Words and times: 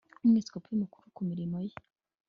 Umwepisikopi 0.23 0.71
Mukuru 0.81 1.05
ku 1.15 1.21
mirimo 1.29 1.57
ye 1.65 1.75